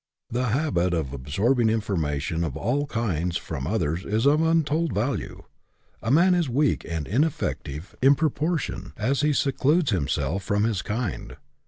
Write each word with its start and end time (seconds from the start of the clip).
The 0.31 0.45
habit 0.47 0.95
of 0.95 1.13
absorbing 1.13 1.69
information 1.69 2.43
of 2.43 2.57
all 2.57 2.87
kinds 2.87 3.37
from 3.37 3.67
others 3.67 4.03
is 4.03 4.25
of 4.25 4.41
untold 4.41 4.93
value. 4.95 5.43
A 6.01 6.09
man 6.09 6.33
is 6.33 6.49
weak 6.49 6.83
and 6.89 7.07
ineffective 7.07 7.95
in 8.01 8.15
proportion 8.15 8.93
as 8.97 9.21
he 9.21 9.27
EDUCATION 9.27 9.27
BY 9.27 9.27
ABSORPTION 9.27 9.29
35 9.29 9.37
secludes 9.37 9.91
himself 9.91 10.43
from 10.43 10.63
his 10.63 10.81
kind. 10.81 11.37